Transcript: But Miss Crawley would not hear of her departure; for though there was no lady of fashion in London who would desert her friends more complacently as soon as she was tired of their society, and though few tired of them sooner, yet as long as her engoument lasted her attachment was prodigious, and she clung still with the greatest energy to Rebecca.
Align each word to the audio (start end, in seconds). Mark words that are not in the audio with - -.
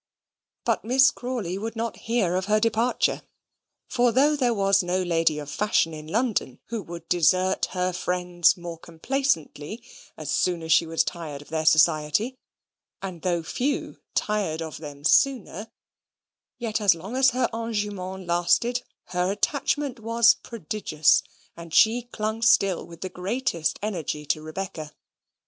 But 0.65 0.83
Miss 0.83 1.11
Crawley 1.11 1.59
would 1.59 1.75
not 1.75 1.95
hear 2.09 2.35
of 2.35 2.45
her 2.45 2.59
departure; 2.59 3.21
for 3.87 4.11
though 4.11 4.35
there 4.35 4.51
was 4.51 4.81
no 4.81 5.03
lady 5.03 5.37
of 5.37 5.47
fashion 5.47 5.93
in 5.93 6.07
London 6.07 6.59
who 6.69 6.81
would 6.81 7.07
desert 7.07 7.65
her 7.73 7.93
friends 7.93 8.57
more 8.57 8.79
complacently 8.79 9.83
as 10.17 10.31
soon 10.31 10.63
as 10.63 10.71
she 10.73 10.87
was 10.87 11.03
tired 11.03 11.43
of 11.43 11.49
their 11.49 11.67
society, 11.67 12.39
and 13.03 13.21
though 13.21 13.43
few 13.43 13.99
tired 14.15 14.59
of 14.63 14.77
them 14.79 15.03
sooner, 15.05 15.67
yet 16.57 16.81
as 16.81 16.95
long 16.95 17.15
as 17.15 17.29
her 17.29 17.47
engoument 17.53 18.25
lasted 18.25 18.81
her 19.09 19.31
attachment 19.31 19.99
was 19.99 20.33
prodigious, 20.33 21.21
and 21.55 21.75
she 21.75 22.01
clung 22.11 22.41
still 22.41 22.87
with 22.87 23.01
the 23.01 23.09
greatest 23.09 23.77
energy 23.83 24.25
to 24.25 24.41
Rebecca. 24.41 24.93